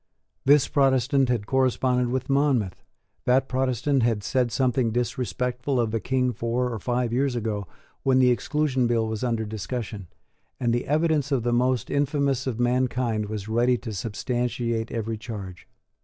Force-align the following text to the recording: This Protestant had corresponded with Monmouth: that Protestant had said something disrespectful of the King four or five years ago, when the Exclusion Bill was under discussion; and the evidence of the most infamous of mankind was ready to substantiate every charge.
This 0.45 0.67
Protestant 0.67 1.29
had 1.29 1.45
corresponded 1.45 2.07
with 2.07 2.27
Monmouth: 2.27 2.81
that 3.25 3.47
Protestant 3.47 4.01
had 4.01 4.23
said 4.23 4.51
something 4.51 4.89
disrespectful 4.89 5.79
of 5.79 5.91
the 5.91 5.99
King 5.99 6.33
four 6.33 6.71
or 6.73 6.79
five 6.79 7.13
years 7.13 7.35
ago, 7.35 7.67
when 8.01 8.17
the 8.17 8.31
Exclusion 8.31 8.87
Bill 8.87 9.07
was 9.07 9.23
under 9.23 9.45
discussion; 9.45 10.07
and 10.59 10.73
the 10.73 10.87
evidence 10.87 11.31
of 11.31 11.43
the 11.43 11.53
most 11.53 11.91
infamous 11.91 12.47
of 12.47 12.59
mankind 12.59 13.27
was 13.29 13.47
ready 13.47 13.77
to 13.77 13.93
substantiate 13.93 14.89
every 14.91 15.19
charge. 15.19 15.67